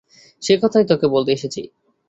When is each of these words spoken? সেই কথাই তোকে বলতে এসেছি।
সেই 0.41 0.59
কথাই 0.61 0.85
তোকে 0.87 1.07
বলতে 1.07 1.31
এসেছি। 1.31 1.61